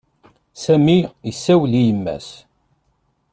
[0.63, 0.97] Sami
[1.29, 2.29] issawel i yemma-s.